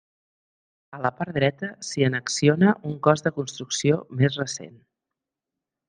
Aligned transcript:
A 0.97 1.01
la 1.05 1.11
part 1.19 1.33
dreta 1.35 1.69
s'hi 1.89 2.05
annexiona 2.09 2.73
un 2.93 2.97
cos 3.09 3.25
de 3.29 3.33
construcció 3.39 4.01
més 4.23 4.41
recent. 4.45 4.77